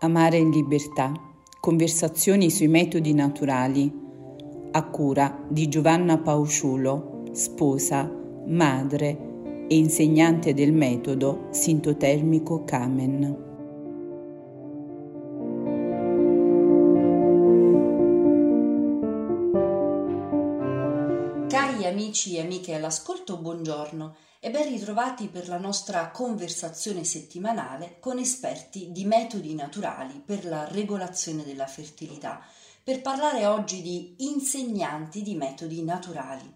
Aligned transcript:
Amare 0.00 0.36
in 0.36 0.50
libertà. 0.50 1.10
Conversazioni 1.58 2.50
sui 2.50 2.68
metodi 2.68 3.14
naturali. 3.14 3.90
A 4.72 4.84
cura 4.90 5.42
di 5.48 5.68
Giovanna 5.68 6.18
Pausciulo, 6.18 7.22
sposa, 7.32 8.06
madre 8.46 9.64
e 9.66 9.74
insegnante 9.74 10.52
del 10.52 10.74
metodo 10.74 11.46
sintotermico 11.48 12.62
Kamen. 12.64 13.44
Cari 21.48 21.86
amici 21.86 22.36
e 22.36 22.40
amiche 22.42 22.74
all'ascolto, 22.74 23.38
buongiorno 23.38 24.14
e 24.46 24.50
ben 24.50 24.68
ritrovati 24.68 25.26
per 25.26 25.48
la 25.48 25.58
nostra 25.58 26.12
conversazione 26.12 27.02
settimanale 27.02 27.96
con 27.98 28.16
esperti 28.18 28.92
di 28.92 29.04
metodi 29.04 29.56
naturali 29.56 30.22
per 30.24 30.44
la 30.44 30.68
regolazione 30.68 31.42
della 31.42 31.66
fertilità, 31.66 32.40
per 32.84 33.02
parlare 33.02 33.44
oggi 33.46 33.82
di 33.82 34.14
insegnanti 34.18 35.22
di 35.22 35.34
metodi 35.34 35.82
naturali. 35.82 36.48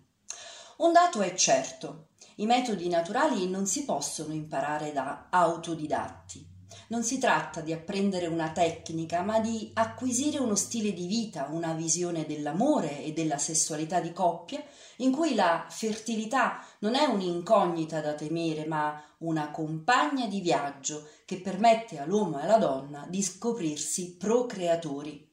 Un 0.76 0.92
dato 0.92 1.20
è 1.20 1.34
certo, 1.34 2.10
i 2.36 2.46
metodi 2.46 2.88
naturali 2.88 3.50
non 3.50 3.66
si 3.66 3.84
possono 3.84 4.34
imparare 4.34 4.92
da 4.92 5.26
autodidatti. 5.28 6.49
Non 6.90 7.04
si 7.04 7.18
tratta 7.18 7.60
di 7.60 7.72
apprendere 7.72 8.26
una 8.26 8.50
tecnica, 8.50 9.22
ma 9.22 9.38
di 9.38 9.70
acquisire 9.74 10.38
uno 10.40 10.56
stile 10.56 10.92
di 10.92 11.06
vita, 11.06 11.46
una 11.52 11.72
visione 11.72 12.26
dell'amore 12.26 13.04
e 13.04 13.12
della 13.12 13.38
sessualità 13.38 14.00
di 14.00 14.12
coppia, 14.12 14.60
in 14.96 15.12
cui 15.12 15.36
la 15.36 15.66
fertilità 15.70 16.60
non 16.80 16.96
è 16.96 17.04
un'incognita 17.04 18.00
da 18.00 18.14
temere, 18.14 18.66
ma 18.66 19.00
una 19.18 19.52
compagna 19.52 20.26
di 20.26 20.40
viaggio 20.40 21.06
che 21.24 21.40
permette 21.40 22.00
all'uomo 22.00 22.40
e 22.40 22.42
alla 22.42 22.58
donna 22.58 23.06
di 23.08 23.22
scoprirsi 23.22 24.16
procreatori 24.16 25.29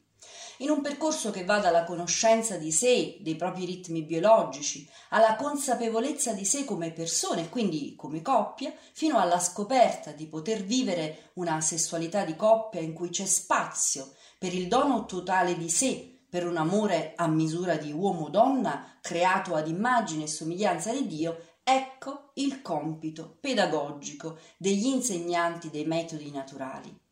in 0.60 0.70
un 0.70 0.82
percorso 0.82 1.32
che 1.32 1.44
va 1.44 1.60
dalla 1.60 1.84
conoscenza 1.84 2.58
di 2.58 2.72
sé, 2.72 3.18
dei 3.22 3.36
propri 3.36 3.66
ritmi 3.66 4.04
biologici, 4.04 4.88
alla 5.10 5.36
consapevolezza 5.36 6.34
di 6.34 6.46
sé 6.46 6.66
come 6.66 6.92
persone, 6.92 7.50
quindi 7.50 7.96
come 7.96 8.22
coppia, 8.22 8.74
fino 8.94 9.20
alla 9.20 9.40
scoperta 9.40 10.12
di 10.12 10.28
poter 10.28 10.64
vivere 10.64 11.32
una 11.34 11.62
sessualità 11.62 12.24
di 12.24 12.36
coppia 12.36 12.82
in 12.82 12.94
cui 12.94 13.10
c'è 13.10 13.26
spazio 13.26 14.14
per 14.40 14.54
il 14.54 14.68
dono 14.68 15.06
totale 15.06 15.58
di 15.58 15.70
sé, 15.70 16.20
per 16.30 16.46
un 16.46 16.58
amore 16.58 17.14
a 17.16 17.28
misura 17.28 17.78
di 17.78 17.92
uomo-donna 17.92 18.98
creato 19.02 19.56
ad 19.56 19.68
immagine 19.68 20.24
e 20.24 20.28
somiglianza 20.28 20.92
di 20.92 21.08
Dio, 21.08 21.38
ecco 21.64 22.32
il 22.36 22.62
compito 22.62 23.38
pedagogico 23.40 24.38
degli 24.58 24.88
insegnanti 24.88 25.70
dei 25.70 25.86
metodi 25.86 26.30
naturali. 26.32 27.07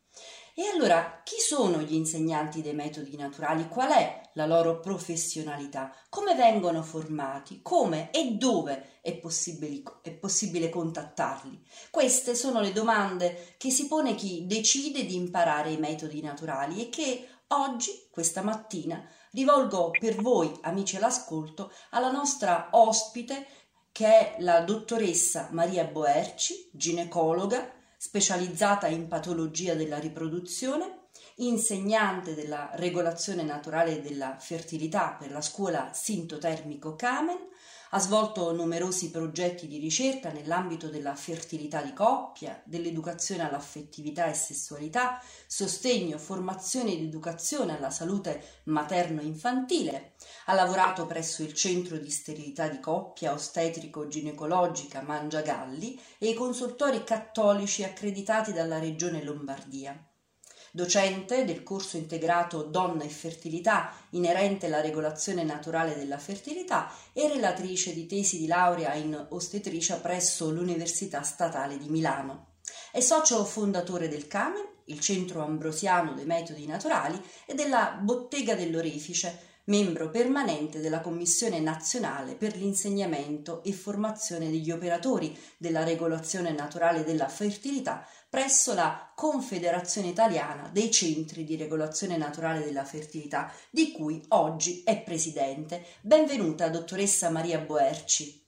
E 0.58 0.68
allora, 0.72 1.20
chi 1.22 1.38
sono 1.38 1.82
gli 1.82 1.92
insegnanti 1.92 2.62
dei 2.62 2.72
metodi 2.72 3.14
naturali? 3.14 3.68
Qual 3.68 3.90
è 3.90 4.22
la 4.32 4.46
loro 4.46 4.80
professionalità? 4.80 5.94
Come 6.08 6.34
vengono 6.34 6.82
formati? 6.82 7.60
Come 7.60 8.10
e 8.10 8.36
dove 8.36 9.00
è 9.02 9.18
possibile, 9.18 9.82
è 10.00 10.12
possibile 10.12 10.70
contattarli? 10.70 11.62
Queste 11.90 12.34
sono 12.34 12.62
le 12.62 12.72
domande 12.72 13.54
che 13.58 13.68
si 13.68 13.86
pone 13.86 14.14
chi 14.14 14.46
decide 14.46 15.04
di 15.04 15.14
imparare 15.14 15.72
i 15.72 15.76
metodi 15.76 16.22
naturali 16.22 16.86
e 16.86 16.88
che 16.88 17.28
oggi, 17.48 18.08
questa 18.10 18.40
mattina, 18.40 19.06
rivolgo 19.32 19.90
per 19.90 20.22
voi, 20.22 20.50
amici 20.62 20.96
all'ascolto, 20.96 21.70
alla 21.90 22.10
nostra 22.10 22.68
ospite 22.70 23.46
che 23.92 24.06
è 24.06 24.36
la 24.38 24.60
dottoressa 24.60 25.48
Maria 25.52 25.84
Boerci, 25.84 26.70
ginecologa, 26.72 27.75
specializzata 28.06 28.86
in 28.86 29.08
patologia 29.08 29.74
della 29.74 29.98
riproduzione, 29.98 31.08
insegnante 31.38 32.36
della 32.36 32.70
regolazione 32.74 33.42
naturale 33.42 34.00
della 34.00 34.36
fertilità 34.38 35.16
per 35.18 35.32
la 35.32 35.40
scuola 35.40 35.90
sintotermico 35.92 36.94
Kamen, 36.94 37.48
ha 37.90 37.98
svolto 38.00 38.52
numerosi 38.52 39.10
progetti 39.10 39.68
di 39.68 39.78
ricerca 39.78 40.32
nell'ambito 40.32 40.88
della 40.88 41.14
fertilità 41.14 41.82
di 41.82 41.92
coppia, 41.92 42.60
dell'educazione 42.64 43.46
all'affettività 43.46 44.26
e 44.26 44.34
sessualità, 44.34 45.22
sostegno, 45.46 46.18
formazione 46.18 46.92
ed 46.92 47.02
educazione 47.02 47.76
alla 47.76 47.90
salute 47.90 48.62
materno-infantile. 48.64 50.14
Ha 50.46 50.54
lavorato 50.54 51.06
presso 51.06 51.42
il 51.42 51.54
Centro 51.54 51.96
di 51.98 52.10
Sterilità 52.10 52.68
di 52.68 52.80
Coppia 52.80 53.32
Ostetrico-Ginecologica 53.32 55.02
Mangiagalli 55.02 56.00
e 56.18 56.30
i 56.30 56.34
consultori 56.34 57.04
cattolici 57.04 57.84
accreditati 57.84 58.52
dalla 58.52 58.78
Regione 58.78 59.22
Lombardia 59.22 59.98
docente 60.76 61.46
del 61.46 61.62
corso 61.62 61.96
integrato 61.96 62.62
Donna 62.62 63.02
e 63.02 63.08
Fertilità 63.08 63.94
inerente 64.10 64.66
alla 64.66 64.82
regolazione 64.82 65.42
naturale 65.42 65.96
della 65.96 66.18
fertilità 66.18 66.92
e 67.14 67.28
relatrice 67.28 67.94
di 67.94 68.04
tesi 68.04 68.36
di 68.36 68.46
laurea 68.46 68.92
in 68.92 69.26
ostetricia 69.30 69.96
presso 69.96 70.50
l'Università 70.50 71.22
Statale 71.22 71.78
di 71.78 71.88
Milano. 71.88 72.56
È 72.92 73.00
socio 73.00 73.42
fondatore 73.46 74.08
del 74.08 74.26
CAMEN, 74.26 74.68
il 74.84 75.00
Centro 75.00 75.42
Ambrosiano 75.42 76.12
dei 76.12 76.26
Metodi 76.26 76.66
Naturali, 76.66 77.18
e 77.46 77.54
della 77.54 77.98
Bottega 77.98 78.54
dell'Orefice, 78.54 79.54
membro 79.64 80.10
permanente 80.10 80.80
della 80.80 81.00
Commissione 81.00 81.58
nazionale 81.58 82.34
per 82.34 82.54
l'insegnamento 82.54 83.62
e 83.64 83.72
formazione 83.72 84.50
degli 84.50 84.70
operatori 84.70 85.36
della 85.56 85.84
regolazione 85.84 86.52
naturale 86.52 87.02
della 87.02 87.28
fertilità 87.28 88.06
presso 88.28 88.74
la 88.74 89.12
Confederazione 89.14 90.08
Italiana 90.08 90.68
dei 90.72 90.90
Centri 90.90 91.44
di 91.44 91.56
Regolazione 91.56 92.16
Naturale 92.16 92.64
della 92.64 92.84
Fertilità, 92.84 93.52
di 93.70 93.92
cui 93.92 94.22
oggi 94.30 94.82
è 94.84 95.00
presidente. 95.00 95.84
Benvenuta, 96.00 96.68
dottoressa 96.68 97.30
Maria 97.30 97.58
Boerci. 97.58 98.44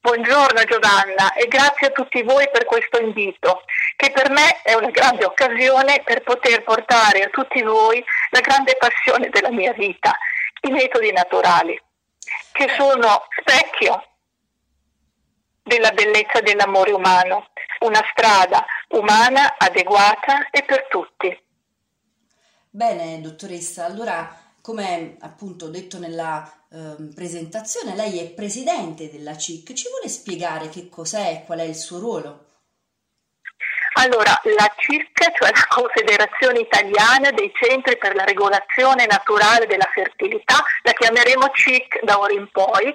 Buongiorno 0.00 0.64
Giovanna 0.64 1.32
e 1.32 1.48
grazie 1.48 1.86
a 1.86 1.90
tutti 1.90 2.22
voi 2.22 2.48
per 2.52 2.66
questo 2.66 3.00
invito, 3.00 3.62
che 3.96 4.10
per 4.10 4.30
me 4.30 4.60
è 4.62 4.74
una 4.74 4.90
grande 4.90 5.24
occasione 5.24 6.02
per 6.04 6.22
poter 6.22 6.62
portare 6.62 7.22
a 7.22 7.30
tutti 7.30 7.62
voi 7.62 8.04
la 8.30 8.40
grande 8.40 8.76
passione 8.76 9.30
della 9.30 9.50
mia 9.50 9.72
vita, 9.72 10.14
i 10.68 10.70
metodi 10.70 11.10
naturali, 11.10 11.80
che 12.52 12.68
sono 12.76 13.26
specchio 13.40 14.13
della 15.64 15.90
bellezza 15.92 16.40
dell'amore 16.40 16.92
umano, 16.92 17.48
una 17.80 18.02
strada 18.12 18.64
umana, 18.90 19.56
adeguata 19.56 20.50
e 20.50 20.62
per 20.62 20.86
tutti. 20.88 21.42
Bene, 22.68 23.20
dottoressa, 23.20 23.84
allora 23.86 24.42
come 24.60 25.16
appunto 25.20 25.68
detto 25.68 25.98
nella 25.98 26.50
eh, 26.70 26.96
presentazione, 27.14 27.94
lei 27.94 28.18
è 28.18 28.30
presidente 28.30 29.10
della 29.10 29.36
CIC, 29.36 29.72
ci 29.74 29.88
vuole 29.88 30.08
spiegare 30.08 30.68
che 30.68 30.88
cos'è 30.88 31.30
e 31.32 31.44
qual 31.44 31.58
è 31.58 31.64
il 31.64 31.74
suo 31.76 31.98
ruolo? 31.98 32.46
Allora, 33.96 34.40
la 34.42 34.72
CIC, 34.76 35.36
cioè 35.36 35.50
la 35.50 35.66
Confederazione 35.68 36.60
Italiana 36.60 37.30
dei 37.30 37.52
Centri 37.54 37.96
per 37.96 38.14
la 38.14 38.24
Regolazione 38.24 39.06
Naturale 39.06 39.66
della 39.66 39.88
Fertilità, 39.92 40.64
la 40.82 40.92
chiameremo 40.92 41.50
CIC 41.52 42.02
da 42.02 42.18
ora 42.18 42.32
in 42.32 42.48
poi, 42.50 42.92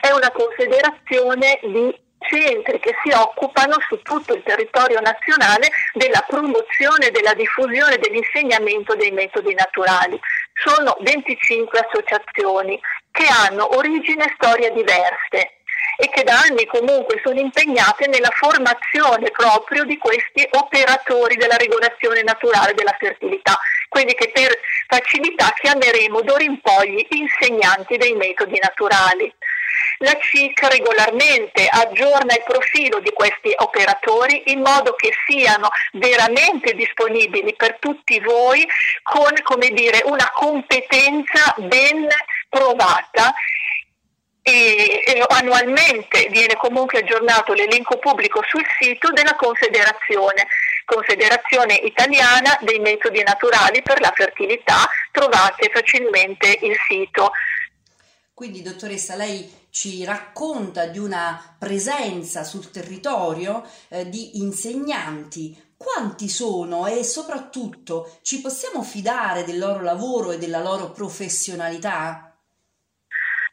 è 0.00 0.10
una 0.10 0.30
confederazione 0.30 1.58
di 1.62 2.00
centri 2.22 2.78
che 2.78 2.94
si 3.02 3.10
occupano 3.12 3.76
su 3.88 4.00
tutto 4.02 4.34
il 4.34 4.42
territorio 4.44 5.00
nazionale 5.00 5.70
della 5.92 6.24
promozione 6.26 7.08
e 7.08 7.10
della 7.10 7.34
diffusione 7.34 7.98
dell'insegnamento 7.98 8.94
dei 8.94 9.10
metodi 9.10 9.54
naturali. 9.54 10.18
Sono 10.54 10.96
25 11.00 11.78
associazioni 11.78 12.80
che 13.10 13.26
hanno 13.26 13.76
origini 13.76 14.22
e 14.22 14.32
storie 14.36 14.72
diverse 14.72 15.62
e 15.96 16.08
che 16.08 16.22
da 16.22 16.38
anni 16.38 16.64
comunque 16.66 17.20
sono 17.22 17.38
impegnate 17.38 18.06
nella 18.08 18.30
formazione 18.30 19.30
proprio 19.30 19.84
di 19.84 19.98
questi 19.98 20.46
operatori 20.50 21.36
della 21.36 21.56
regolazione 21.56 22.22
naturale 22.22 22.74
della 22.74 22.96
fertilità, 22.98 23.58
quindi 23.88 24.14
che 24.14 24.30
per 24.32 24.56
facilità 24.86 25.52
chiameremo 25.54 26.22
d'ora 26.22 26.42
in 26.44 26.60
poi 26.60 26.92
gli 26.92 27.06
insegnanti 27.10 27.96
dei 27.96 28.14
metodi 28.14 28.58
naturali. 28.60 29.32
La 30.02 30.18
CIC 30.20 30.66
regolarmente 30.66 31.68
aggiorna 31.70 32.34
il 32.34 32.42
profilo 32.44 32.98
di 32.98 33.12
questi 33.12 33.52
operatori 33.56 34.50
in 34.50 34.60
modo 34.60 34.94
che 34.94 35.12
siano 35.28 35.68
veramente 35.92 36.74
disponibili 36.74 37.54
per 37.54 37.78
tutti 37.78 38.18
voi 38.18 38.66
con 39.04 39.30
come 39.44 39.68
dire, 39.68 40.02
una 40.04 40.28
competenza 40.34 41.54
ben 41.58 42.08
provata 42.48 43.32
e, 44.42 45.04
e, 45.06 45.24
annualmente 45.28 46.26
viene 46.32 46.56
comunque 46.56 46.98
aggiornato 46.98 47.52
l'elenco 47.52 47.96
pubblico 47.98 48.42
sul 48.48 48.64
sito 48.80 49.12
della 49.12 49.36
Confederazione, 49.36 50.48
Confederazione 50.84 51.74
Italiana 51.74 52.58
dei 52.62 52.80
Metodi 52.80 53.22
Naturali 53.22 53.82
per 53.82 54.00
la 54.00 54.12
Fertilità, 54.12 54.90
trovate 55.12 55.70
facilmente 55.72 56.58
il 56.62 56.76
sito. 56.88 57.30
Quindi 58.34 58.62
dottoressa, 58.62 59.14
lei 59.14 59.61
ci 59.72 60.04
racconta 60.04 60.84
di 60.84 60.98
una 60.98 61.56
presenza 61.58 62.44
sul 62.44 62.70
territorio 62.70 63.66
eh, 63.88 64.06
di 64.06 64.38
insegnanti. 64.38 65.70
Quanti 65.78 66.28
sono 66.28 66.86
e 66.86 67.02
soprattutto 67.02 68.18
ci 68.20 68.42
possiamo 68.42 68.82
fidare 68.82 69.44
del 69.44 69.58
loro 69.58 69.80
lavoro 69.80 70.32
e 70.32 70.38
della 70.38 70.60
loro 70.60 70.90
professionalità? 70.90 72.36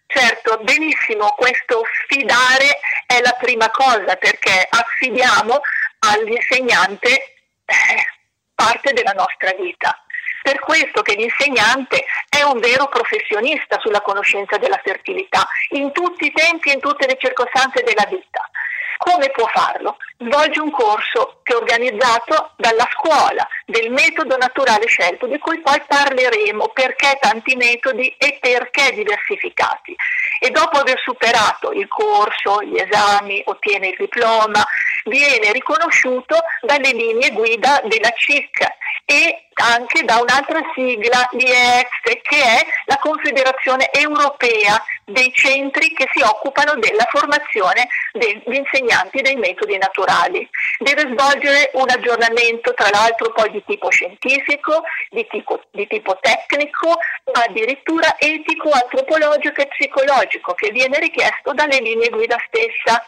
Certo, 0.05 0.59
benissimo, 0.61 1.33
questo 1.37 1.83
sfidare 2.03 2.79
è 3.07 3.21
la 3.21 3.35
prima 3.39 3.69
cosa 3.71 4.15
perché 4.17 4.67
affidiamo 4.69 5.61
all'insegnante 5.99 7.09
eh, 7.09 8.05
parte 8.53 8.91
della 8.91 9.13
nostra 9.13 9.53
vita. 9.57 10.03
Per 10.49 10.61
questo 10.61 11.03
che 11.03 11.13
l'insegnante 11.13 12.05
è 12.27 12.41
un 12.41 12.57
vero 12.57 12.87
professionista 12.87 13.77
sulla 13.79 14.01
conoscenza 14.01 14.57
della 14.57 14.81
fertilità, 14.83 15.47
in 15.73 15.91
tutti 15.91 16.25
i 16.25 16.31
tempi 16.31 16.69
e 16.69 16.73
in 16.73 16.79
tutte 16.79 17.05
le 17.05 17.17
circostanze 17.19 17.83
della 17.83 18.07
vita. 18.09 18.49
Come 18.97 19.29
può 19.29 19.45
farlo? 19.45 19.97
Svolge 20.17 20.59
un 20.59 20.71
corso 20.71 21.41
che 21.43 21.53
è 21.53 21.55
organizzato 21.55 22.53
dalla 22.57 22.89
scuola 22.97 23.47
del 23.69 23.91
metodo 23.91 24.35
naturale 24.37 24.87
scelto, 24.87 25.27
di 25.27 25.37
cui 25.37 25.59
poi 25.61 25.81
parleremo, 25.87 26.69
perché 26.73 27.17
tanti 27.21 27.55
metodi 27.55 28.13
e 28.17 28.37
perché 28.41 28.91
diversificati. 28.93 29.95
E 30.39 30.49
dopo 30.49 30.79
aver 30.79 30.99
superato 30.99 31.71
il 31.71 31.87
corso, 31.87 32.61
gli 32.63 32.77
esami, 32.77 33.41
ottiene 33.45 33.89
il 33.89 33.95
diploma, 33.97 34.65
viene 35.05 35.51
riconosciuto 35.51 36.37
dalle 36.61 36.91
linee 36.91 37.31
guida 37.31 37.81
della 37.85 38.11
CIC 38.15 38.67
e 39.05 39.45
anche 39.61 40.03
da 40.03 40.19
un'altra 40.19 40.61
sigla, 40.73 41.27
l'IEX, 41.31 41.89
che 42.21 42.41
è 42.41 42.65
la 42.85 42.97
Confederazione 42.97 43.91
Europea 43.91 44.81
dei 45.09 45.31
centri 45.33 45.93
che 45.93 46.07
si 46.13 46.21
occupano 46.21 46.75
della 46.75 47.05
formazione 47.09 47.87
degli 48.13 48.55
insegnanti 48.55 49.21
dei 49.21 49.35
metodi 49.35 49.77
naturali. 49.77 50.47
Deve 50.79 51.01
svolgere 51.11 51.71
un 51.73 51.89
aggiornamento, 51.89 52.73
tra 52.73 52.89
l'altro 52.91 53.31
poi 53.31 53.51
di 53.51 53.63
tipo 53.65 53.89
scientifico, 53.89 54.83
di 55.09 55.25
tipo, 55.29 55.61
di 55.71 55.87
tipo 55.87 56.17
tecnico, 56.21 56.97
ma 57.33 57.43
addirittura 57.47 58.15
etico, 58.17 58.71
antropologico 58.71 59.61
e 59.61 59.67
psicologico, 59.67 60.53
che 60.53 60.71
viene 60.71 60.99
richiesto 60.99 61.53
dalle 61.53 61.79
linee 61.79 62.09
guida 62.09 62.37
stessa. 62.47 63.03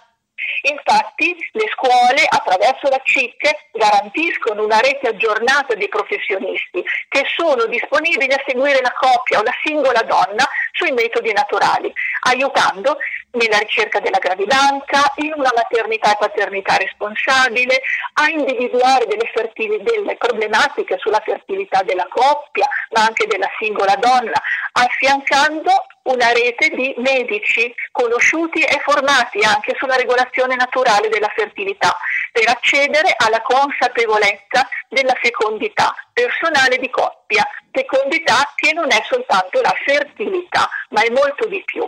Infatti 0.63 1.35
le 1.53 1.67
scuole 1.73 2.25
attraverso 2.27 2.87
la 2.89 2.99
CIC 3.03 3.71
garantiscono 3.71 4.63
una 4.63 4.79
rete 4.79 5.09
aggiornata 5.09 5.73
di 5.73 5.87
professionisti 5.87 6.83
che 7.09 7.23
sono 7.35 7.65
disponibili 7.65 8.31
a 8.33 8.43
seguire 8.45 8.79
la 8.81 8.93
coppia 8.93 9.39
o 9.39 9.43
la 9.43 9.53
singola 9.63 10.01
donna 10.03 10.47
sui 10.71 10.91
metodi 10.91 11.31
naturali, 11.33 11.91
aiutando 12.27 12.97
nella 13.31 13.59
ricerca 13.59 13.99
della 13.99 14.17
gravidanza, 14.17 15.11
in 15.17 15.33
una 15.35 15.51
maternità 15.55 16.13
e 16.13 16.17
paternità 16.19 16.77
responsabile, 16.77 17.81
a 18.13 18.29
individuare 18.29 19.05
delle, 19.05 19.29
fertili, 19.33 19.81
delle 19.83 20.15
problematiche 20.17 20.97
sulla 20.97 21.21
fertilità 21.23 21.81
della 21.83 22.07
coppia, 22.09 22.67
ma 22.91 23.05
anche 23.05 23.27
della 23.27 23.49
singola 23.59 23.95
donna, 23.95 24.41
affiancando 24.73 25.71
una 26.03 26.31
rete 26.31 26.69
di 26.69 26.93
medici 26.97 27.73
conosciuti 27.91 28.61
e 28.61 28.79
formati 28.83 29.39
anche 29.43 29.75
sulla 29.77 29.95
regolazione 29.95 30.55
naturale 30.55 31.09
della 31.09 31.31
fertilità 31.35 31.95
per 32.31 32.49
accedere 32.49 33.13
alla 33.17 33.41
consapevolezza 33.41 34.67
della 34.89 35.13
fecondità 35.21 35.93
personale 36.11 36.77
di 36.77 36.89
coppia, 36.89 37.45
fecondità 37.71 38.51
che 38.55 38.73
non 38.73 38.91
è 38.91 39.01
soltanto 39.07 39.61
la 39.61 39.73
fertilità, 39.85 40.67
ma 40.89 41.01
è 41.03 41.09
molto 41.09 41.47
di 41.47 41.61
più. 41.63 41.87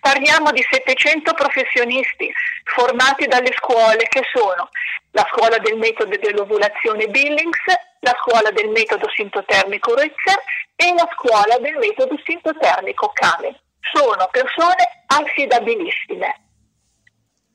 Parliamo 0.00 0.50
di 0.50 0.64
700 0.68 1.32
professionisti 1.34 2.30
formati 2.64 3.26
dalle 3.26 3.52
scuole 3.56 4.06
che 4.08 4.22
sono 4.32 4.68
la 5.12 5.26
scuola 5.30 5.58
del 5.58 5.76
metodo 5.76 6.16
dell'ovulazione 6.16 7.06
Billings, 7.06 7.62
la 8.00 8.14
scuola 8.20 8.50
del 8.50 8.68
metodo 8.68 9.08
sintotermico 9.14 9.94
Ritzer 9.94 10.42
e 10.76 10.92
la 10.94 11.08
scuola 11.14 11.56
del 11.58 11.76
metodo 11.76 12.18
sintotermico 12.24 13.12
Kamen. 13.14 13.56
Sono 13.92 14.28
persone 14.30 15.04
affidabilissime. 15.06 16.40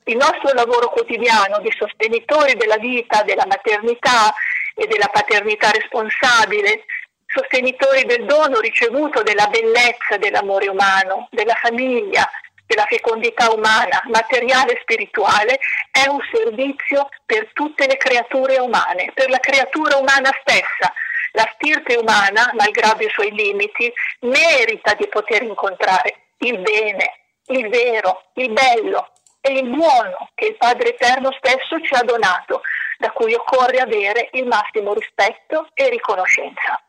Il 0.05 0.17
nostro 0.17 0.53
lavoro 0.53 0.89
quotidiano 0.89 1.59
di 1.59 1.71
sostenitori 1.77 2.55
della 2.55 2.77
vita, 2.77 3.21
della 3.23 3.45
maternità 3.45 4.33
e 4.73 4.87
della 4.87 5.07
paternità 5.11 5.69
responsabile, 5.69 6.85
sostenitori 7.31 8.05
del 8.05 8.25
dono 8.25 8.59
ricevuto 8.59 9.21
della 9.21 9.47
bellezza 9.47 10.17
dell'amore 10.17 10.67
umano, 10.67 11.27
della 11.31 11.53
famiglia, 11.53 12.27
della 12.65 12.85
fecondità 12.85 13.51
umana, 13.51 14.01
materiale 14.05 14.73
e 14.73 14.79
spirituale, 14.81 15.59
è 15.91 16.07
un 16.07 16.19
servizio 16.31 17.09
per 17.25 17.49
tutte 17.53 17.87
le 17.87 17.97
creature 17.97 18.59
umane, 18.59 19.11
per 19.13 19.29
la 19.29 19.39
creatura 19.39 19.97
umana 19.97 20.29
stessa. 20.41 20.93
La 21.33 21.49
stirpe 21.53 21.95
umana, 21.95 22.51
malgrado 22.53 23.03
i 23.03 23.09
suoi 23.09 23.31
limiti, 23.31 23.91
merita 24.21 24.95
di 24.95 25.07
poter 25.07 25.43
incontrare 25.43 26.33
il 26.39 26.57
bene, 26.59 27.19
il 27.47 27.69
vero, 27.69 28.23
il 28.35 28.51
bello 28.51 29.11
e 29.41 29.53
il 29.53 29.69
buono 29.69 30.29
che 30.33 30.47
il 30.47 30.57
Padre 30.57 30.89
Eterno 30.89 31.31
stesso 31.33 31.79
ci 31.81 31.93
ha 31.93 32.03
donato, 32.03 32.61
da 32.97 33.11
cui 33.11 33.33
occorre 33.33 33.77
avere 33.77 34.29
il 34.33 34.45
massimo 34.45 34.93
rispetto 34.93 35.69
e 35.73 35.89
riconoscenza. 35.89 36.81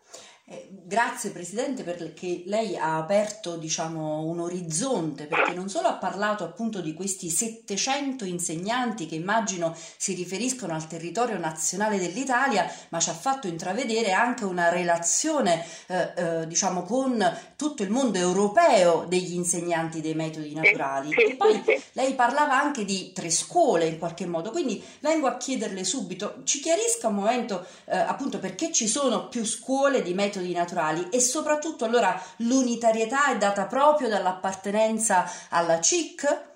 Eh, 0.51 0.67
grazie 0.91 1.31
Presidente 1.31 1.85
perché 1.85 2.43
lei 2.47 2.77
ha 2.77 2.97
aperto 2.97 3.57
diciamo, 3.57 4.25
un 4.25 4.41
orizzonte 4.41 5.27
perché 5.27 5.55
non 5.55 5.69
solo 5.69 5.87
ha 5.87 5.93
parlato 5.95 6.43
appunto 6.43 6.81
di 6.81 6.95
questi 6.95 7.31
700 7.31 8.25
insegnanti 8.25 9.07
che 9.07 9.15
immagino 9.15 9.73
si 9.97 10.15
riferiscono 10.15 10.75
al 10.75 10.89
territorio 10.89 11.39
nazionale 11.39 12.01
dell'Italia 12.01 12.69
ma 12.89 12.99
ci 12.99 13.09
ha 13.09 13.15
fatto 13.15 13.47
intravedere 13.47 14.11
anche 14.11 14.45
una 14.45 14.69
relazione 14.69 15.65
eh, 15.87 16.13
eh, 16.17 16.47
diciamo 16.49 16.83
con 16.83 17.39
tutto 17.55 17.85
il 17.85 17.91
mondo 17.91 18.19
europeo 18.19 19.05
degli 19.07 19.35
insegnanti 19.35 20.01
dei 20.01 20.15
metodi 20.15 20.53
naturali. 20.55 21.13
e 21.15 21.37
poi 21.37 21.63
lei 21.93 22.15
parlava 22.15 22.61
anche 22.61 22.85
di 22.85 23.13
tre 23.13 23.31
scuole 23.31 23.87
in 23.87 23.99
qualche 23.99 24.27
modo. 24.27 24.51
Quindi 24.51 24.83
vengo 24.99 25.29
a 25.29 25.37
chiederle 25.37 25.85
subito 25.85 26.41
ci 26.43 26.59
chiarisca 26.59 27.07
un 27.07 27.15
momento 27.15 27.65
eh, 27.85 27.97
appunto 27.97 28.41
perché 28.41 28.73
ci 28.73 28.89
sono 28.89 29.29
più 29.29 29.45
scuole 29.45 30.03
di 30.03 30.15
metodi 30.15 30.39
metodi 30.41 30.53
naturali 30.81 31.09
e 31.11 31.21
soprattutto 31.21 31.85
allora 31.85 32.19
l'unitarietà 32.39 33.31
è 33.31 33.37
data 33.37 33.67
proprio 33.67 34.09
dall'appartenenza 34.09 35.31
alla 35.51 35.81
CIC? 35.81 36.49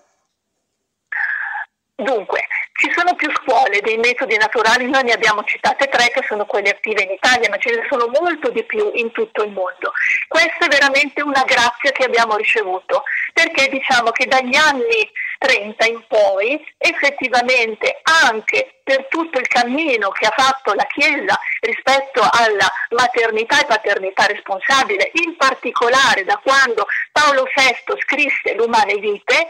Dunque, 1.96 2.40
ci 2.76 2.90
sono 2.92 3.14
più 3.14 3.30
scuole 3.30 3.80
dei 3.82 3.98
metodi 3.98 4.36
naturali, 4.36 4.90
noi 4.90 5.04
ne 5.04 5.12
abbiamo 5.12 5.44
citate 5.44 5.86
tre 5.86 6.10
che 6.10 6.24
sono 6.26 6.44
quelle 6.44 6.70
attive 6.70 7.02
in 7.02 7.12
Italia, 7.12 7.48
ma 7.48 7.56
ce 7.58 7.70
ne 7.70 7.86
sono 7.88 8.08
molto 8.08 8.50
di 8.50 8.64
più 8.64 8.90
in 8.94 9.12
tutto 9.12 9.44
il 9.44 9.52
mondo. 9.52 9.92
Questa 10.26 10.66
è 10.66 10.68
veramente 10.68 11.22
una 11.22 11.44
grazia 11.44 11.92
che 11.92 12.04
abbiamo 12.04 12.34
ricevuto, 12.34 13.04
perché 13.32 13.68
diciamo 13.68 14.10
che 14.10 14.26
dagli 14.26 14.56
anni 14.56 15.08
30 15.38 15.86
in 15.86 16.02
poi 16.08 16.60
effettivamente 16.78 18.00
anche 18.02 18.80
per 18.82 19.06
tutto 19.08 19.38
il 19.38 19.46
cammino 19.46 20.10
che 20.10 20.26
ha 20.26 20.34
fatto 20.36 20.74
la 20.74 20.86
Chiesa 20.86 21.38
rispetto 21.60 22.20
alla 22.20 22.70
maternità 22.90 23.60
e 23.60 23.66
paternità 23.66 24.26
responsabile, 24.26 25.10
in 25.14 25.36
particolare 25.36 26.24
da 26.24 26.40
quando 26.42 26.86
Paolo 27.14 27.44
VI 27.54 27.94
scrisse 28.00 28.54
l'Umane 28.56 28.96
Vite, 28.96 29.46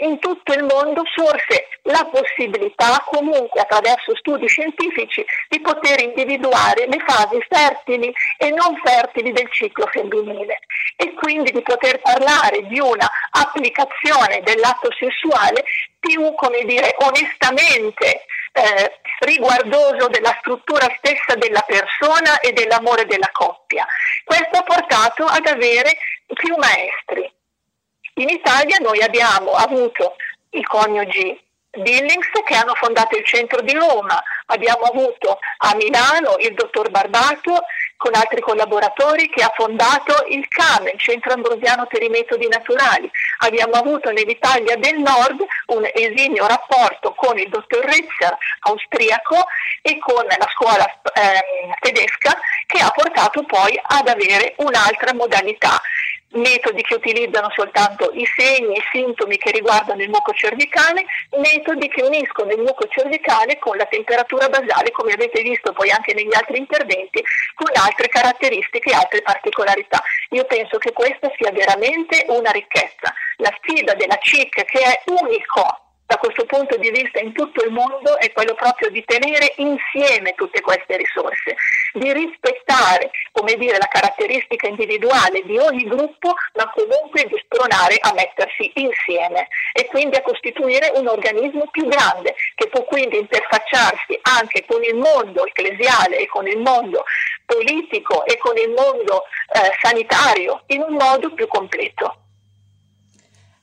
in 0.00 0.18
tutto 0.18 0.52
il 0.52 0.64
mondo 0.64 1.02
sorse 1.14 1.68
la 1.82 2.04
possibilità 2.10 3.00
comunque 3.06 3.60
attraverso 3.60 4.16
studi 4.16 4.48
scientifici 4.48 5.24
di 5.48 5.60
poter 5.60 6.00
individuare 6.00 6.88
le 6.88 6.98
fasi 7.06 7.38
fertili 7.48 8.12
e 8.36 8.50
non 8.50 8.76
fertili 8.82 9.30
del 9.30 9.48
ciclo 9.52 9.86
femminile 9.86 10.58
e 10.96 11.14
quindi 11.14 11.52
di 11.52 11.62
poter 11.62 12.00
parlare 12.00 12.66
di 12.66 12.80
una 12.80 13.08
applicazione 13.30 14.40
dell'atto 14.42 14.88
sessuale 14.98 15.62
più, 16.00 16.34
come 16.34 16.64
dire, 16.64 16.96
onestamente 16.98 18.24
eh, 18.54 19.00
riguardoso 19.20 20.08
della 20.08 20.36
struttura 20.38 20.86
stessa 20.98 21.34
della 21.36 21.64
persona 21.66 22.38
e 22.40 22.52
dell'amore 22.52 23.04
della 23.06 23.28
coppia. 23.32 23.84
Questo 24.24 24.58
ha 24.58 24.62
portato 24.62 25.24
ad 25.24 25.46
avere 25.46 25.96
più 26.32 26.54
maestri. 26.56 27.30
In 28.14 28.28
Italia 28.28 28.78
noi 28.78 29.02
abbiamo 29.02 29.52
avuto 29.52 30.16
i 30.50 30.62
coniugi 30.62 31.42
Billings 31.76 32.28
che 32.44 32.54
hanno 32.54 32.74
fondato 32.74 33.16
il 33.16 33.24
centro 33.24 33.60
di 33.60 33.72
Roma, 33.72 34.22
abbiamo 34.46 34.84
avuto 34.84 35.38
a 35.58 35.74
Milano 35.74 36.36
il 36.38 36.54
dottor 36.54 36.90
Barbato 36.90 37.64
con 37.96 38.14
altri 38.14 38.40
collaboratori 38.40 39.28
che 39.28 39.42
ha 39.42 39.52
fondato 39.54 40.26
il 40.28 40.46
CAM, 40.48 40.86
il 40.86 40.98
Centro 40.98 41.32
Ambrosiano 41.32 41.86
per 41.86 42.02
i 42.02 42.08
Metodi 42.08 42.48
Naturali. 42.48 43.10
Abbiamo 43.38 43.74
avuto 43.74 44.10
nell'Italia 44.10 44.76
del 44.76 44.98
Nord 44.98 45.44
un 45.66 45.88
esimio 45.92 46.46
rapporto 46.46 47.14
con 47.14 47.38
il 47.38 47.48
dottor 47.48 47.84
Ritzer, 47.84 48.36
austriaco, 48.60 49.46
e 49.86 49.98
con 49.98 50.24
la 50.24 50.48
scuola 50.54 50.86
eh, 51.12 51.74
tedesca 51.80 52.38
che 52.66 52.80
ha 52.80 52.90
portato 52.90 53.42
poi 53.44 53.78
ad 53.82 54.08
avere 54.08 54.54
un'altra 54.56 55.12
modalità 55.12 55.78
metodi 56.34 56.82
che 56.82 56.94
utilizzano 56.94 57.50
soltanto 57.54 58.10
i 58.14 58.26
segni, 58.36 58.76
i 58.76 58.82
sintomi 58.90 59.36
che 59.36 59.50
riguardano 59.50 60.02
il 60.02 60.08
muco 60.08 60.32
cervicale, 60.32 61.04
metodi 61.36 61.88
che 61.88 62.02
uniscono 62.02 62.50
il 62.50 62.60
muco 62.60 62.86
cervicale 62.88 63.58
con 63.58 63.76
la 63.76 63.86
temperatura 63.86 64.48
basale, 64.48 64.90
come 64.90 65.12
avete 65.12 65.42
visto 65.42 65.72
poi 65.72 65.90
anche 65.90 66.14
negli 66.14 66.34
altri 66.34 66.58
interventi, 66.58 67.22
con 67.54 67.70
altre 67.74 68.08
caratteristiche 68.08 68.92
altre 68.92 69.22
particolarità. 69.22 70.02
Io 70.30 70.44
penso 70.44 70.78
che 70.78 70.92
questa 70.92 71.30
sia 71.36 71.50
veramente 71.50 72.24
una 72.28 72.50
ricchezza. 72.50 73.12
La 73.38 73.52
sfida 73.58 73.94
della 73.94 74.16
CIC 74.20 74.64
che 74.64 74.80
è 74.80 75.02
unico 75.06 75.83
da 76.06 76.16
questo 76.18 76.44
punto 76.44 76.76
di 76.76 76.90
vista 76.90 77.18
in 77.20 77.32
tutto 77.32 77.64
il 77.64 77.72
mondo 77.72 78.18
è 78.18 78.30
quello 78.32 78.54
proprio 78.54 78.90
di 78.90 79.02
tenere 79.04 79.54
insieme 79.56 80.34
tutte 80.34 80.60
queste 80.60 80.96
risorse, 80.96 81.56
di 81.94 82.12
rispettare, 82.12 83.10
dire, 83.56 83.78
la 83.78 83.88
caratteristica 83.88 84.68
individuale 84.68 85.42
di 85.44 85.58
ogni 85.58 85.84
gruppo, 85.84 86.34
ma 86.54 86.70
comunque 86.74 87.24
di 87.24 87.40
spronare 87.44 87.96
a 88.00 88.12
mettersi 88.12 88.70
insieme 88.74 89.48
e 89.72 89.86
quindi 89.86 90.16
a 90.16 90.22
costituire 90.22 90.92
un 90.94 91.06
organismo 91.08 91.68
più 91.70 91.86
grande 91.86 92.34
che 92.54 92.68
può 92.68 92.84
quindi 92.84 93.18
interfacciarsi 93.18 94.18
anche 94.22 94.64
con 94.66 94.82
il 94.82 94.96
mondo 94.96 95.46
ecclesiale 95.46 96.18
e 96.18 96.26
con 96.26 96.46
il 96.46 96.58
mondo 96.58 97.04
politico 97.46 98.24
e 98.26 98.38
con 98.38 98.56
il 98.56 98.70
mondo 98.70 99.24
eh, 99.52 99.70
sanitario 99.80 100.62
in 100.68 100.82
un 100.82 100.94
modo 100.94 101.32
più 101.32 101.46
completo. 101.46 102.23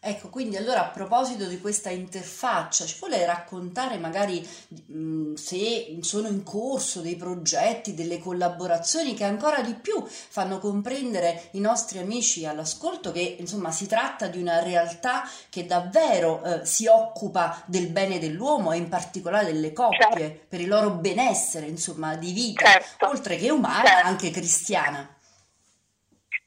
Ecco, 0.04 0.30
quindi 0.30 0.58
allora 0.58 0.82
a 0.82 0.90
proposito 0.90 1.46
di 1.46 1.62
questa 1.62 1.92
interfaccia, 1.92 2.86
ci 2.86 2.96
vuole 2.98 3.24
raccontare 3.24 4.00
magari 4.00 4.44
mh, 4.88 5.36
se 5.36 6.00
sono 6.02 6.28
in 6.28 6.42
corso 6.42 7.02
dei 7.02 7.16
progetti, 7.16 7.94
delle 7.94 8.18
collaborazioni 8.18 9.14
che 9.14 9.26
ancora 9.26 9.62
di 9.62 9.76
più 9.76 10.04
fanno 10.08 10.58
comprendere 10.58 11.50
i 11.52 11.60
nostri 11.60 12.00
amici 12.00 12.48
all'ascolto 12.48 13.12
che 13.12 13.36
insomma 13.38 13.70
si 13.70 13.86
tratta 13.86 14.26
di 14.26 14.42
una 14.42 14.64
realtà 14.64 15.30
che 15.52 15.68
davvero 15.68 16.44
eh, 16.46 16.66
si 16.66 16.88
occupa 16.88 17.62
del 17.68 17.90
bene 17.90 18.18
dell'uomo 18.18 18.72
e 18.72 18.78
in 18.78 18.90
particolare 18.90 19.54
delle 19.54 19.72
coppie, 19.72 20.18
certo. 20.18 20.46
per 20.50 20.62
il 20.62 20.68
loro 20.68 20.90
benessere 20.94 21.68
insomma 21.68 22.16
di 22.16 22.32
vita, 22.32 22.66
certo. 22.66 23.08
oltre 23.08 23.38
che 23.38 23.52
umana, 23.52 23.88
certo. 23.88 24.08
anche 24.08 24.32
cristiana. 24.32 25.16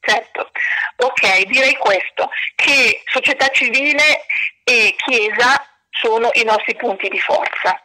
Certo, 0.01 0.51
ok, 1.15 1.45
direi 1.47 1.77
questo, 1.77 2.29
che 2.57 3.03
società 3.07 3.49
civile 3.49 4.27
e 4.65 4.95
Chiesa 4.97 5.65
sono 5.91 6.29
i 6.33 6.45
nostri 6.45 6.75
punti 6.75 7.09
di 7.09 7.21
forza. 7.21 7.81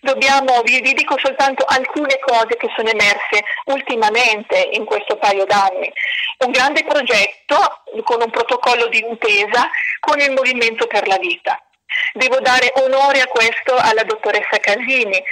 Dobbiamo, 0.00 0.60
vi, 0.62 0.80
vi, 0.80 0.92
dico 0.92 1.16
soltanto 1.18 1.64
alcune 1.64 2.18
cose 2.20 2.56
che 2.58 2.68
sono 2.76 2.90
emerse 2.90 3.42
ultimamente 3.66 4.68
in 4.72 4.84
questo 4.84 5.16
paio 5.16 5.46
d'anni. 5.46 5.90
Un 6.44 6.50
grande 6.50 6.84
progetto 6.84 7.82
con 8.02 8.20
un 8.20 8.30
protocollo 8.30 8.88
di 8.88 8.98
intesa 8.98 9.68
con 10.00 10.20
il 10.20 10.32
Movimento 10.32 10.86
per 10.86 11.06
la 11.06 11.16
Vita. 11.18 11.58
Devo 12.12 12.40
dare 12.40 12.72
onore 12.76 13.20
a 13.20 13.26
questo 13.26 13.76
alla 13.76 14.02
dottoressa 14.02 14.58
Casini, 14.60 15.22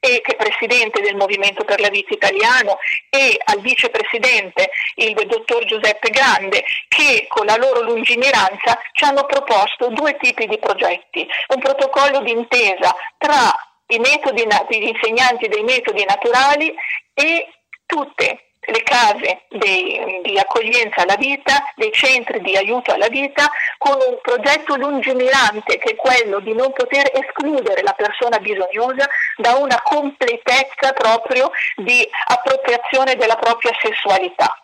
e 0.00 0.22
che 0.22 0.32
è 0.32 0.36
presidente 0.36 1.02
del 1.02 1.14
Movimento 1.14 1.64
per 1.64 1.78
la 1.78 1.90
Vita 1.90 2.14
Italiano 2.14 2.78
e 3.10 3.38
al 3.44 3.60
vicepresidente 3.60 4.70
il 4.96 5.14
dottor 5.26 5.64
Giuseppe 5.66 6.08
Grande 6.08 6.64
che 6.88 7.26
con 7.28 7.44
la 7.44 7.56
loro 7.56 7.82
lungimiranza 7.82 8.80
ci 8.92 9.04
hanno 9.04 9.26
proposto 9.26 9.88
due 9.88 10.16
tipi 10.16 10.46
di 10.46 10.58
progetti, 10.58 11.28
un 11.54 11.60
protocollo 11.60 12.20
d'intesa 12.20 12.94
tra 13.18 13.52
i 13.88 13.98
metodi, 13.98 14.46
gli 14.70 14.88
insegnanti 14.88 15.48
dei 15.48 15.62
metodi 15.62 16.04
naturali 16.04 16.74
e 17.12 17.48
tutte 17.86 18.49
le 18.70 18.82
case 18.82 19.42
dei, 19.48 20.20
di 20.22 20.38
accoglienza 20.38 21.02
alla 21.02 21.16
vita, 21.16 21.72
dei 21.76 21.92
centri 21.92 22.40
di 22.40 22.56
aiuto 22.56 22.92
alla 22.92 23.08
vita, 23.08 23.50
con 23.78 23.94
un 23.94 24.18
progetto 24.22 24.76
lungimirante 24.76 25.78
che 25.78 25.90
è 25.90 25.96
quello 25.96 26.40
di 26.40 26.54
non 26.54 26.72
poter 26.72 27.10
escludere 27.12 27.82
la 27.82 27.92
persona 27.92 28.38
bisognosa 28.38 29.08
da 29.36 29.54
una 29.54 29.80
completezza 29.82 30.92
proprio 30.92 31.50
di 31.76 32.06
appropriazione 32.28 33.16
della 33.16 33.36
propria 33.36 33.72
sessualità 33.80 34.59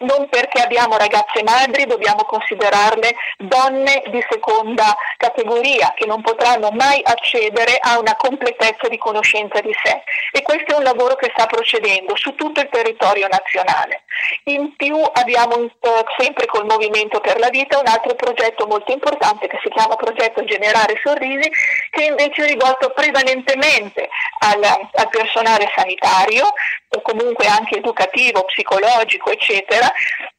non 0.00 0.28
perché 0.28 0.60
abbiamo 0.60 0.96
ragazze 0.96 1.42
madri 1.42 1.86
dobbiamo 1.86 2.24
considerarle 2.24 3.14
donne 3.38 4.02
di 4.06 4.24
seconda 4.28 4.96
categoria 5.16 5.92
che 5.96 6.06
non 6.06 6.22
potranno 6.22 6.70
mai 6.70 7.00
accedere 7.02 7.78
a 7.80 7.98
una 7.98 8.14
completezza 8.16 8.88
di 8.88 8.98
conoscenza 8.98 9.60
di 9.60 9.74
sé 9.82 10.02
e 10.32 10.42
questo 10.42 10.74
è 10.74 10.76
un 10.76 10.84
lavoro 10.84 11.14
che 11.16 11.30
sta 11.34 11.46
procedendo 11.46 12.16
su 12.16 12.34
tutto 12.34 12.60
il 12.60 12.68
territorio 12.70 13.26
nazionale. 13.28 14.04
In 14.44 14.74
più 14.76 14.96
abbiamo 15.12 15.70
sempre 16.16 16.46
col 16.46 16.64
Movimento 16.64 17.20
per 17.20 17.38
la 17.38 17.48
Vita 17.48 17.78
un 17.78 17.86
altro 17.86 18.14
progetto 18.14 18.66
molto 18.66 18.92
importante 18.92 19.46
che 19.46 19.58
si 19.62 19.68
chiama 19.68 19.96
Progetto 19.96 20.44
Generare 20.44 21.00
Sorrisi 21.02 21.50
che 21.90 22.04
invece 22.04 22.44
è 22.44 22.48
rivolto 22.48 22.90
prevalentemente 22.90 24.08
al, 24.40 24.62
al 24.62 25.08
personale 25.08 25.70
sanitario 25.74 26.46
o 26.90 27.00
comunque 27.02 27.46
anche 27.46 27.76
educativo, 27.76 28.44
psicologico, 28.44 29.30
eccetera, 29.30 29.92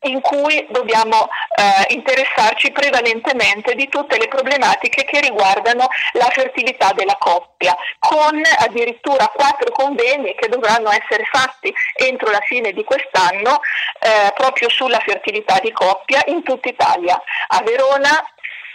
in 0.04 0.20
cui 0.22 0.66
dobbiamo 0.70 1.28
eh, 1.56 1.94
interessarci 1.94 2.72
prevalentemente 2.72 3.76
di 3.76 3.88
tutte 3.88 4.18
le 4.18 4.28
problematiche 4.28 5.04
che 5.04 5.20
riguardano 5.20 5.88
la 6.14 6.28
fertilità 6.32 6.92
della 6.94 7.18
coppia, 7.20 7.76
con 8.00 8.42
addirittura 8.60 9.28
quattro 9.28 9.72
convegni 9.72 10.34
che 10.36 10.48
dovranno 10.48 10.90
essere 10.90 11.26
fatti 11.32 11.74
entro 11.96 12.32
la 12.32 12.42
fine 12.42 12.72
di 12.72 12.84
quest'anno 12.84 13.60
eh, 14.00 14.32
proprio 14.34 14.70
sulla 14.70 15.00
fertilità 15.00 15.60
di 15.60 15.72
coppia 15.72 16.22
in 16.28 16.44
tutta 16.44 16.70
Italia, 16.70 17.22
a 17.48 17.62
Verona, 17.64 18.12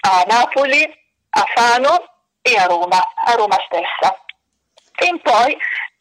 a 0.01 0.25
Napoli, 0.27 0.83
a 1.31 1.45
Fano 1.55 2.05
e 2.43 2.57
a 2.57 2.67
Roma, 2.67 3.03
a 3.15 3.33
Roma 3.35 3.57
stessa. 3.67 4.19
E 4.97 5.21
poi 5.23 5.57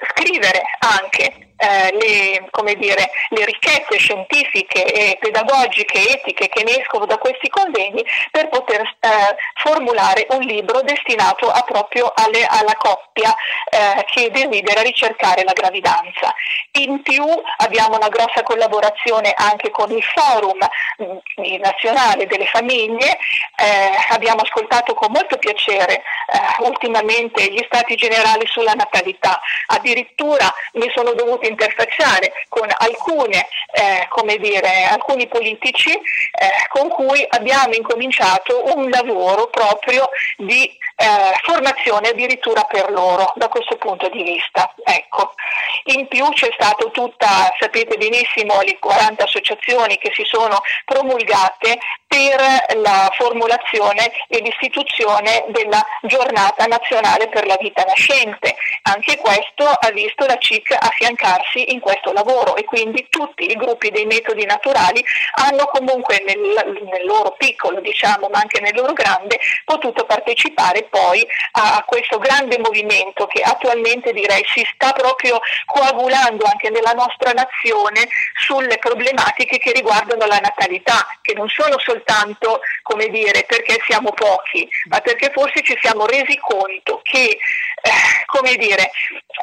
scrivere 0.10 0.62
anche 0.80 1.53
eh, 1.64 1.92
le, 1.94 2.76
dire, 2.76 3.10
le, 3.30 3.46
ricchezze 3.46 3.98
scientifiche 3.98 4.84
e 4.84 5.18
pedagogiche 5.20 5.98
e 5.98 6.12
etiche 6.14 6.50
che 6.50 6.64
ne 6.64 6.80
escono 6.82 7.06
da 7.06 7.18
questi 7.18 7.48
convegni 7.50 8.04
per 8.32 8.50
poter 8.50 8.82
eh, 8.82 9.36
formulare 9.56 10.28
un 10.32 10.42
libro 10.42 10.82
destinato 10.82 11.52
proprio 11.66 12.12
alle, 12.16 12.46
alla 12.46 12.76
coppia 12.76 13.34
eh, 13.70 14.04
che 14.06 14.30
desidera 14.32 14.82
ricercare 14.82 15.44
la 15.44 15.54
gravidanza. 15.54 16.34
In 16.74 17.02
più 17.02 17.24
abbiamo 17.58 17.96
una 17.96 18.10
grossa 18.10 18.44
collaborazione 18.44 19.34
anche 19.36 19.70
con 19.70 19.92
il 19.92 20.04
Forum 20.04 20.60
mm, 21.02 21.62
nazionale 21.62 22.28
delle 22.28 22.48
famiglie, 22.48 23.18
eh, 23.56 23.92
abbiamo 24.10 24.42
ascoltato 24.42 24.94
con 24.94 25.12
molto 25.12 25.38
piacere 25.38 25.96
eh, 25.96 26.64
ultimamente 26.64 27.52
gli 27.52 27.64
stati 27.66 27.96
generali 27.96 28.46
sulla 28.48 28.74
natalità, 28.74 29.40
addirittura 29.68 30.52
mi 30.74 30.92
sono 30.94 31.14
dovuti 31.14 31.53
interfacciare 31.54 32.34
con 32.50 32.68
alcune, 32.78 33.48
eh, 33.72 34.08
dire, 34.40 34.84
alcuni 34.86 35.28
politici 35.28 35.92
eh, 35.92 36.00
con 36.70 36.90
cui 36.90 37.26
abbiamo 37.30 37.74
incominciato 37.74 38.64
un 38.76 38.90
lavoro 38.90 39.48
proprio 39.48 40.10
di 40.38 40.70
eh, 40.96 41.40
formazione 41.44 42.10
addirittura 42.10 42.64
per 42.64 42.92
loro 42.92 43.34
da 43.36 43.48
questo 43.48 43.76
punto 43.78 44.10
di 44.10 44.24
vista. 44.24 44.74
Ecco. 44.84 45.34
In 45.86 46.08
più 46.08 46.28
c'è 46.30 46.50
stato 46.54 46.92
tutta, 46.92 47.54
sapete 47.60 47.98
benissimo, 47.98 48.62
le 48.62 48.78
40 48.80 49.24
associazioni 49.24 49.98
che 49.98 50.12
si 50.14 50.24
sono 50.26 50.62
promulgate 50.86 51.80
per 52.08 52.78
la 52.78 53.12
formulazione 53.18 54.12
e 54.28 54.40
l'istituzione 54.40 55.46
della 55.48 55.84
giornata 56.04 56.66
nazionale 56.66 57.28
per 57.28 57.48
la 57.48 57.58
vita 57.60 57.84
nascente. 57.84 58.56
Anche 58.84 59.18
questo 59.18 59.66
ha 59.66 59.90
visto 59.92 60.26
la 60.26 60.38
CIC 60.38 60.78
affiancarsi 60.80 61.74
in 61.74 61.80
questo 61.80 62.14
lavoro 62.14 62.56
e 62.56 62.66
quindi 62.66 63.08
tutti 63.10 63.50
i 63.50 63.56
gruppi 63.56 63.90
dei 63.90 64.06
metodi 64.06 64.46
naturali 64.46 65.04
hanno 65.36 65.66
comunque 65.66 66.24
nel, 66.26 66.40
nel 66.84 67.06
loro 67.06 67.32
piccolo, 67.32 67.80
diciamo, 67.82 68.30
ma 68.32 68.40
anche 68.40 68.62
nel 68.62 68.76
loro 68.76 68.94
grande, 68.94 69.40
potuto 69.66 70.06
partecipare 70.06 70.83
poi 70.90 71.26
a 71.52 71.84
questo 71.86 72.18
grande 72.18 72.58
movimento 72.60 73.28
che 73.28 73.42
attualmente 73.42 74.14
direi 74.14 74.44
si 74.54 74.66
sta 74.74 74.92
proprio 74.92 75.40
coagulando 75.66 76.46
anche 76.46 76.70
nella 76.70 76.94
nostra 76.94 77.32
nazione 77.32 78.08
sulle 78.36 78.78
problematiche 78.78 79.58
che 79.58 79.72
riguardano 79.72 80.26
la 80.26 80.40
natalità, 80.40 81.06
che 81.22 81.34
non 81.34 81.48
sono 81.50 81.80
soltanto 81.80 82.62
come 82.82 83.08
dire 83.08 83.44
perché 83.46 83.80
siamo 83.86 84.12
pochi, 84.12 84.68
ma 84.90 85.00
perché 85.00 85.32
forse 85.34 85.62
ci 85.64 85.78
siamo 85.82 86.06
resi 86.06 86.38
conto 86.38 87.02
che 87.04 87.38
eh, 87.86 87.92
come 88.28 88.56
dire, 88.56 88.92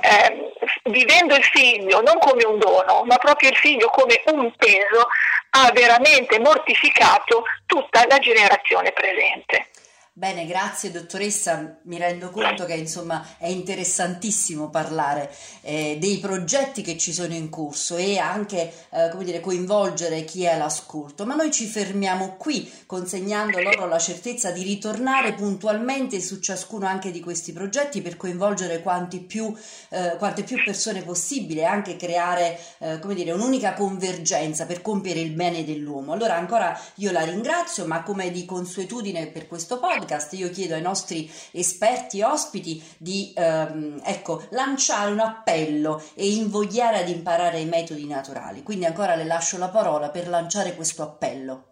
eh, 0.02 0.52
vivendo 0.84 1.34
il 1.34 1.44
figlio 1.44 2.00
non 2.00 2.18
come 2.18 2.44
un 2.44 2.58
dono, 2.58 3.04
ma 3.04 3.16
proprio 3.16 3.50
il 3.50 3.56
figlio 3.56 3.88
come 3.88 4.22
un 4.32 4.50
peso, 4.56 5.08
ha 5.50 5.70
veramente 5.72 6.38
mortificato 6.38 7.44
tutta 7.66 8.04
la 8.08 8.18
generazione 8.18 8.92
presente. 8.92 9.68
Bene, 10.12 10.44
grazie 10.44 10.90
dottoressa, 10.90 11.78
mi 11.84 11.96
rendo 11.96 12.30
conto 12.30 12.64
che 12.64 12.74
insomma 12.74 13.24
è 13.38 13.46
interessantissimo 13.46 14.68
parlare 14.68 15.32
eh, 15.60 15.98
dei 16.00 16.18
progetti 16.18 16.82
che 16.82 16.98
ci 16.98 17.12
sono 17.12 17.32
in 17.32 17.48
corso 17.48 17.96
e 17.96 18.18
anche 18.18 18.72
eh, 18.90 19.10
dire, 19.18 19.38
coinvolgere 19.38 20.24
chi 20.24 20.42
è 20.42 20.54
all'ascolto, 20.54 21.24
ma 21.24 21.36
noi 21.36 21.52
ci 21.52 21.64
fermiamo 21.64 22.34
qui 22.36 22.68
consegnando 22.86 23.62
loro 23.62 23.86
la 23.86 24.00
certezza 24.00 24.50
di 24.50 24.64
ritornare 24.64 25.32
puntualmente 25.34 26.20
su 26.20 26.40
ciascuno 26.40 26.88
anche 26.88 27.12
di 27.12 27.20
questi 27.20 27.52
progetti 27.52 28.02
per 28.02 28.16
coinvolgere 28.16 28.82
più, 29.26 29.54
eh, 29.90 30.16
quante 30.18 30.42
più 30.42 30.60
persone 30.64 31.02
possibile 31.02 31.60
e 31.60 31.66
anche 31.66 31.94
creare 31.94 32.58
eh, 32.78 32.98
dire, 33.14 33.30
un'unica 33.30 33.74
convergenza 33.74 34.66
per 34.66 34.82
compiere 34.82 35.20
il 35.20 35.30
bene 35.30 35.64
dell'uomo. 35.64 36.12
Allora 36.12 36.34
ancora 36.34 36.78
io 36.96 37.12
la 37.12 37.22
ringrazio, 37.22 37.86
ma 37.86 38.02
come 38.02 38.32
di 38.32 38.44
consuetudine 38.44 39.28
per 39.28 39.46
questo 39.46 39.78
podcast, 39.78 40.08
podcast 40.10 40.32
io 40.32 40.50
chiedo 40.50 40.74
ai 40.74 40.82
nostri 40.82 41.30
esperti 41.52 42.20
ospiti 42.22 42.82
di 42.98 43.32
ehm, 43.36 44.02
ecco, 44.04 44.44
lanciare 44.50 45.12
un 45.12 45.20
appello 45.20 46.02
e 46.16 46.26
invogliare 46.26 46.98
ad 46.98 47.08
imparare 47.08 47.60
i 47.60 47.66
metodi 47.66 48.06
naturali. 48.06 48.62
Quindi 48.62 48.86
ancora 48.86 49.14
le 49.14 49.24
lascio 49.24 49.56
la 49.58 49.68
parola 49.68 50.10
per 50.10 50.28
lanciare 50.28 50.74
questo 50.74 51.02
appello. 51.02 51.66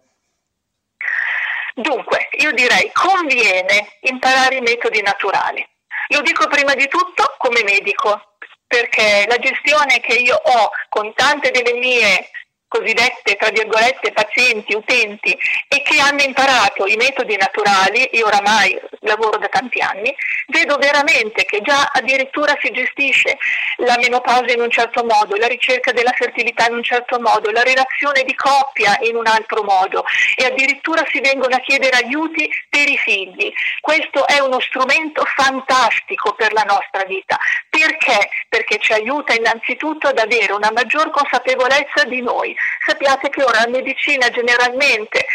Dunque, 1.75 2.29
io 2.39 2.51
direi 2.53 2.89
conviene 2.93 3.97
imparare 4.01 4.57
i 4.57 4.61
metodi 4.61 5.01
naturali. 5.01 5.65
Lo 6.09 6.21
dico 6.21 6.47
prima 6.47 6.73
di 6.73 6.87
tutto 6.87 7.35
come 7.37 7.63
medico, 7.63 8.35
perché 8.67 9.25
la 9.27 9.37
gestione 9.37 9.99
che 9.99 10.13
io 10.13 10.35
ho 10.35 10.69
con 10.89 11.13
tante 11.13 11.51
delle 11.51 11.73
mie 11.73 12.29
cosiddette, 12.69 13.35
tra 13.35 13.49
virgolette, 13.49 14.13
pazienti, 14.13 14.75
utenti 14.75 15.37
e 15.67 15.81
che 15.81 15.99
hanno 15.99 16.21
imparato 16.21 16.85
i 16.85 16.95
metodi 16.95 17.35
naturali, 17.35 18.07
io 18.13 18.27
oramai 18.27 18.79
lavoro 19.01 19.37
da 19.37 19.47
tanti 19.47 19.81
anni, 19.81 20.15
vedo 20.47 20.77
veramente 20.77 21.43
che 21.45 21.61
già 21.61 21.89
addirittura 21.91 22.55
si 22.61 22.69
gestisce 22.71 23.37
la 23.77 23.97
menopausa 23.97 24.53
in 24.53 24.61
un 24.61 24.69
certo 24.69 25.03
modo, 25.03 25.35
la 25.35 25.47
ricerca 25.47 25.91
della 25.91 26.11
fertilità 26.11 26.67
in 26.67 26.75
un 26.75 26.83
certo 26.83 27.19
modo, 27.19 27.49
la 27.51 27.63
relazione 27.63 28.23
di 28.23 28.35
coppia 28.35 28.97
in 29.01 29.15
un 29.15 29.25
altro 29.25 29.63
modo 29.63 30.05
e 30.35 30.45
addirittura 30.45 31.03
si 31.11 31.19
vengono 31.19 31.55
a 31.55 31.59
chiedere 31.59 31.97
aiuti 31.97 32.49
per 32.69 32.87
i 32.87 32.97
figli. 32.97 33.51
Questo 33.81 34.27
è 34.27 34.39
uno 34.39 34.59
strumento 34.59 35.23
fantastico 35.25 36.33
per 36.33 36.53
la 36.53 36.63
nostra 36.63 37.03
vita. 37.05 37.37
Perché? 37.69 38.29
Perché 38.47 38.77
ci 38.79 38.93
aiuta 38.93 39.33
innanzitutto 39.33 40.07
ad 40.07 40.19
avere 40.19 40.53
una 40.53 40.71
maggior 40.71 41.09
consapevolezza 41.09 42.03
di 42.05 42.21
noi, 42.21 42.55
Sappiate 42.85 43.29
che 43.29 43.43
ora 43.43 43.61
la 43.61 43.69
medicina 43.69 44.29
generalmente 44.29 45.25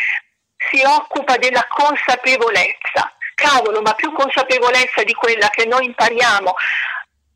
si 0.70 0.82
occupa 0.84 1.36
della 1.36 1.66
consapevolezza. 1.68 3.12
Cavolo, 3.34 3.82
ma 3.82 3.94
più 3.94 4.12
consapevolezza 4.12 5.02
di 5.02 5.12
quella 5.12 5.48
che 5.48 5.66
noi 5.66 5.86
impariamo 5.86 6.54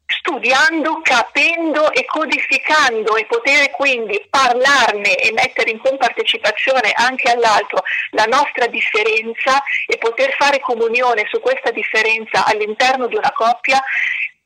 studiando, 0.09 1.01
capendo 1.03 1.93
e 1.93 2.05
codificando 2.07 3.17
e 3.17 3.27
poter 3.27 3.71
quindi 3.71 4.25
parlarne 4.31 5.17
e 5.17 5.33
mettere 5.33 5.71
in 5.71 5.79
compartecipazione 5.79 6.93
anche 6.95 7.31
all'altro 7.31 7.83
la 8.13 8.25
nostra 8.25 8.67
differenza 8.69 9.63
e 9.87 9.99
poter 9.99 10.35
fare 10.39 10.61
comunione 10.61 11.27
su 11.29 11.41
questa 11.41 11.71
differenza 11.71 12.47
all'interno 12.47 13.07
di 13.07 13.17
una 13.17 13.33
coppia 13.33 13.83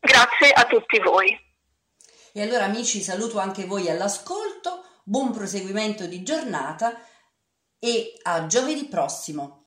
Grazie 0.00 0.50
a 0.52 0.64
tutti 0.64 0.98
voi. 0.98 1.38
E 2.32 2.42
allora 2.42 2.64
amici 2.64 3.00
saluto 3.00 3.38
anche 3.38 3.64
voi 3.64 3.88
all'ascolto 3.88 4.83
buon 5.06 5.30
proseguimento 5.32 6.06
di 6.06 6.22
giornata 6.22 6.94
e 7.78 8.18
a 8.22 8.46
giovedì 8.46 8.86
prossimo. 8.86 9.63